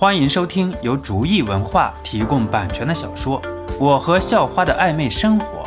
[0.00, 3.42] 欢迎收听由竹意文化提供版权的小说
[3.80, 5.64] 《我和校花的暧昧生活》，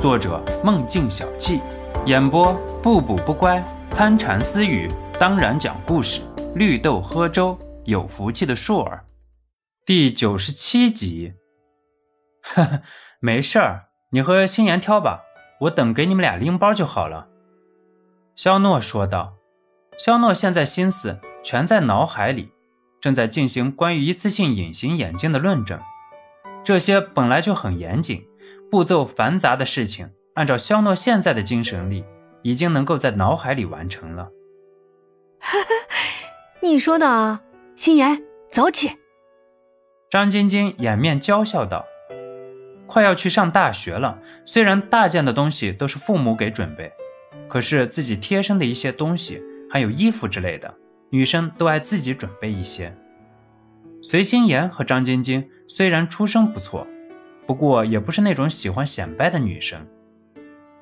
[0.00, 1.60] 作者梦境小憩，
[2.06, 3.60] 演播不补不乖、
[3.90, 6.20] 参禅私语，当然讲故事，
[6.54, 9.04] 绿豆喝粥，有福气的硕儿，
[9.84, 11.32] 第九十七集。
[12.54, 12.82] 呵呵，
[13.18, 15.22] 没事儿，你和心妍挑吧，
[15.62, 17.26] 我等给你们俩拎包就好了。”
[18.36, 19.32] 肖诺说道。
[19.98, 22.51] 肖诺现在心思全在脑海里，
[23.02, 25.78] 正在进行关于一次性隐形眼镜的论证。
[26.64, 28.24] 这些本来就很严谨、
[28.70, 32.04] 步骤繁杂的事情，按照肖诺现在的精神力，
[32.42, 34.30] 已经能够在脑海里完成了。
[36.62, 37.42] 你说的啊，
[37.74, 38.92] 心妍，走起！
[40.08, 41.84] 张晶晶掩面娇笑道
[42.86, 46.92] ：“快要去上大学了，虽然大件的东西都是父母给准备，
[47.48, 49.42] 可是自己贴身的一些东西。”
[49.72, 50.74] 还有衣服之类的，
[51.08, 52.94] 女生都爱自己准备一些。
[54.12, 56.86] 随心妍和张晶晶虽然出身不错，
[57.46, 59.86] 不过也不是那种喜欢显摆的女生。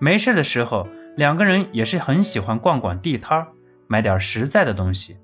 [0.00, 3.46] 没事的时候，两个人也是很喜欢逛逛地摊儿，
[3.86, 5.18] 买点实在的东西。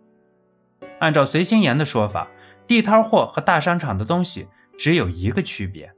[1.00, 2.28] 按照随心妍的说法，
[2.64, 4.46] 地摊货和大商场的东西
[4.78, 5.92] 只有一个区别：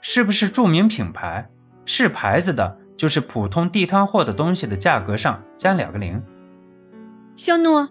[0.00, 1.46] 是不是著名品牌？
[1.84, 6.24] 是牌子的，就是普通地摊货的东西的价格上加两个零。
[7.36, 7.90] 肖诺，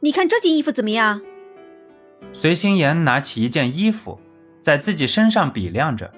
[0.00, 1.22] 你看这件衣服怎么样？
[2.32, 4.20] 随心妍拿起一件衣服，
[4.62, 6.12] 在自己身上比量着，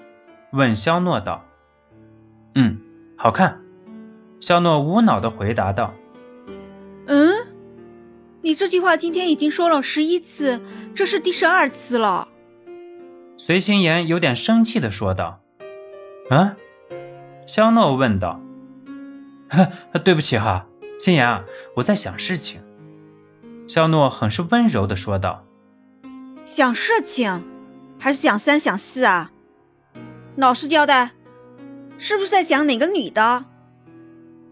[0.52, 1.44] 问肖诺道
[2.54, 2.78] ：“嗯，
[3.16, 3.60] 好看。”
[4.40, 5.94] 肖诺无脑的回答道
[7.06, 7.46] ：“嗯，
[8.42, 10.60] 你这句话今天已经说了十一次，
[10.94, 12.28] 这是第十二次了。”
[13.38, 15.40] 随心妍有点生气的说道
[16.30, 16.56] ：“啊？”
[17.46, 18.40] 肖诺问道
[19.48, 20.66] ：“呵对不起哈。”
[21.00, 21.44] 心妍啊，
[21.76, 22.60] 我在想事情。”
[23.66, 25.44] 肖诺很是温柔的说道。
[26.44, 27.42] “想事情，
[27.98, 29.30] 还是想三想四啊？
[30.36, 31.12] 老实交代，
[31.98, 33.44] 是不是在想哪个女的？”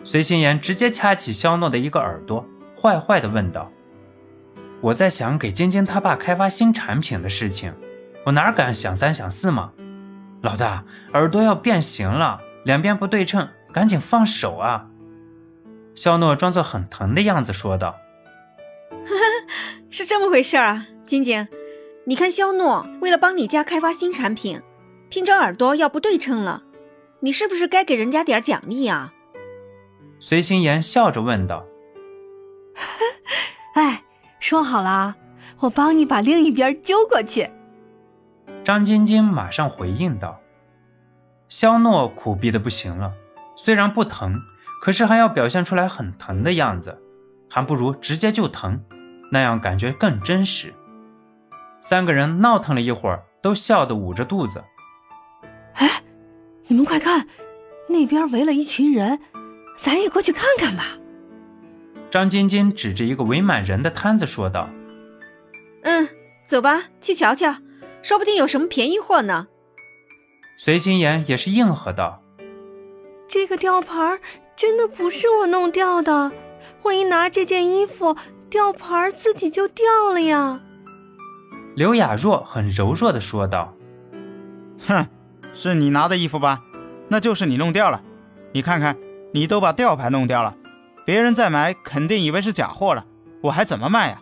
[0.05, 2.47] 随心妍直接掐起肖诺的一个耳朵，
[2.81, 3.71] 坏坏的问道
[4.81, 7.75] ：“我在想给晶晶她爸开发新产品的事情，
[8.25, 9.73] 我哪敢想三想四嘛？
[10.43, 14.87] 老大，耳朵要变形了，两边不对称，赶紧放手啊！”
[15.95, 17.97] 肖诺装作很疼的样子说道
[19.91, 21.47] ：“是这么回事啊，晶晶，
[22.07, 24.61] 你看肖诺为了帮你家开发新产品，
[25.09, 26.63] 拼着耳朵要不对称了，
[27.21, 29.13] 你是不是该给人家点奖励啊？”
[30.19, 31.65] 随心妍笑着问道
[33.75, 34.03] ：“哎，
[34.39, 35.17] 说好了，
[35.61, 37.49] 我帮你把另一边揪过去。”
[38.65, 40.41] 张晶晶马上回应道
[41.49, 43.13] ：“肖诺苦逼的不行了，
[43.57, 44.41] 虽然不疼。”
[44.81, 46.99] 可是还要表现出来很疼的样子，
[47.51, 48.83] 还不如直接就疼，
[49.31, 50.73] 那样感觉更真实。
[51.81, 54.63] 三个人闹腾了一会儿，都笑得捂着肚子。
[55.75, 55.89] 哎，
[56.67, 57.27] 你们快看，
[57.89, 59.19] 那边围了一群人，
[59.77, 60.99] 咱也过去看看吧。
[62.11, 64.69] 张晶晶指着一个围满人的摊子说道
[65.83, 66.09] ：“嗯，
[66.47, 67.57] 走吧，去瞧瞧，
[68.03, 69.49] 说不定有什么便宜货呢。”
[70.59, 72.23] 随心言也是应和道
[73.27, 74.19] ：“这个吊牌。”
[74.57, 76.31] 真的不是我弄掉的，
[76.83, 78.15] 我一拿这件衣服，
[78.51, 80.61] 吊牌自己就掉了呀。
[81.75, 83.75] 刘雅若很柔弱的说道
[84.87, 85.07] ：“哼，
[85.55, 86.63] 是你拿的衣服吧？
[87.09, 88.03] 那就是你弄掉了。
[88.53, 88.97] 你看看，
[89.33, 90.57] 你都把吊牌弄掉了，
[91.05, 93.07] 别人再买肯定以为是假货了，
[93.43, 94.21] 我还怎么卖呀？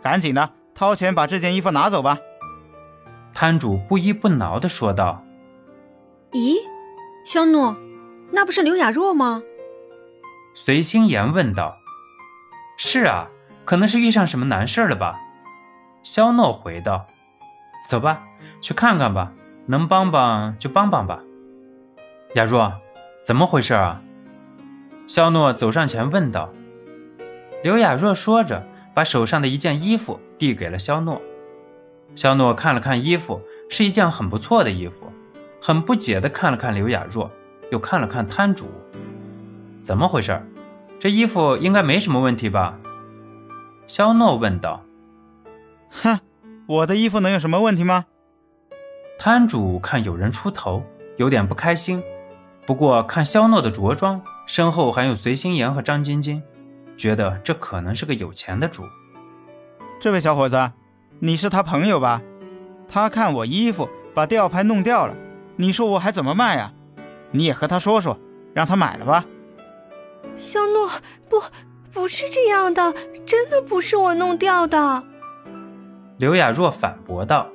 [0.00, 2.18] 赶紧的，掏钱把这件衣服拿走吧。”
[3.34, 5.24] 摊主不依不挠的说道
[6.30, 6.54] ：“咦，
[7.24, 7.76] 肖诺，
[8.30, 9.42] 那不是刘雅若吗？”
[10.54, 11.76] 随心言问道
[12.78, 13.26] ：“是啊，
[13.64, 15.20] 可能是遇上什么难事了吧？”
[16.04, 17.06] 肖诺回道
[17.88, 18.22] ：“走吧，
[18.60, 19.32] 去看看吧，
[19.64, 21.22] 能帮帮就帮帮吧。”
[22.36, 22.74] 雅若，
[23.24, 24.02] 怎么回事啊？
[25.06, 26.50] 肖诺走上前问道。
[27.62, 31.22] 刘雅若说着，把手上的一件衣服递给了肖诺。
[32.14, 33.40] 肖诺看了看衣服，
[33.70, 35.10] 是一件很不错的衣服，
[35.58, 37.30] 很不解地看了看刘雅若，
[37.70, 38.66] 又看了看摊主。
[39.80, 40.38] 怎么回事？
[41.00, 42.78] 这衣服应该没什么问题吧？
[43.86, 44.84] 肖诺问道。
[46.02, 46.18] 哼，
[46.66, 48.06] 我的衣服能有什么问题吗？
[49.18, 50.82] 摊主看有人出头，
[51.16, 52.02] 有点不开心。
[52.66, 56.42] 不过看肖诺的着装，身后还有随心妍和张晶晶，
[56.96, 58.82] 觉得这可能是个有钱的主。
[60.00, 60.72] 这位小伙子，
[61.20, 62.20] 你是他朋友吧？
[62.88, 65.16] 他看我衣服把吊牌弄掉了，
[65.56, 66.72] 你说我还怎么卖啊？
[67.30, 68.18] 你也和他说说，
[68.52, 69.24] 让他买了吧。
[70.36, 70.90] 肖诺，
[71.28, 71.42] 不，
[71.92, 72.92] 不是这样的，
[73.24, 75.04] 真的不是我弄掉的。
[76.16, 77.48] 刘雅若反驳道。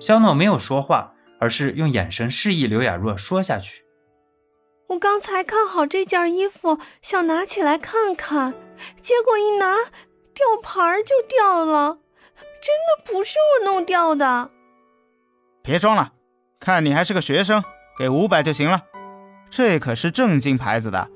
[0.00, 3.84] 肖诺没有说话，而是用眼神示意刘雅若说下去。
[4.88, 8.52] 我刚才看好这件衣服，想拿起来看看，
[9.00, 9.76] 结果一拿，
[10.34, 11.98] 吊牌就掉了。
[12.60, 14.50] 真的不是我弄掉的。
[15.62, 16.12] 别装了，
[16.60, 17.62] 看你还是个学生，
[17.98, 18.82] 给五百就行了。
[19.48, 21.08] 这可是正经牌子的。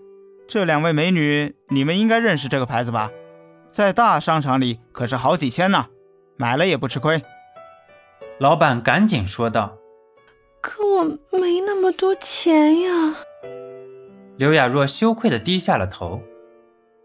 [0.49, 3.11] 这两位美女，你们应该认识这个牌子吧？
[3.71, 5.87] 在大商场里可是好几千呢，
[6.39, 7.23] 买了也不吃亏。
[8.39, 9.77] 老板赶紧说道
[10.63, 11.05] ：“可我
[11.37, 13.17] 没那么多钱呀。”
[14.39, 16.23] 刘雅若羞愧地低下了头。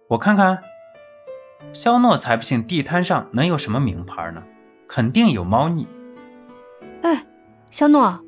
[0.07, 0.59] 我看看，
[1.73, 4.43] 肖诺才不信地摊上能有什么名牌呢，
[4.87, 5.87] 肯定有猫腻。
[7.01, 7.25] 哎，
[7.71, 8.23] 肖诺，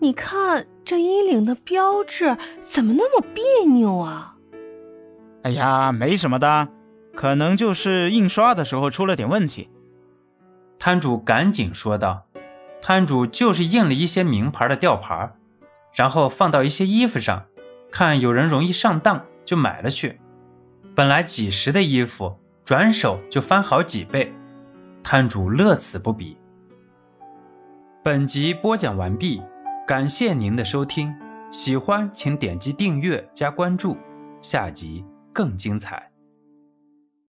[0.00, 4.36] 你看这衣领的标志怎么那么别扭啊？
[5.44, 6.68] 哎呀，没什么的，
[7.14, 9.70] 可能就是印刷的时候出了点问题。
[10.84, 12.26] 摊主赶紧说道。
[12.80, 15.32] 摊主就是印了一些名牌的吊牌，
[15.94, 17.44] 然后放到一些衣服上，
[17.92, 20.18] 看有人容易上当，就买了去。
[20.92, 24.32] 本来几十的衣服，转手就翻好几倍，
[25.04, 26.36] 摊主乐此不疲。
[28.02, 29.40] 本集播讲完毕，
[29.86, 31.14] 感谢您的收听，
[31.52, 33.96] 喜欢请点击订阅加关注，
[34.42, 36.11] 下集更精彩。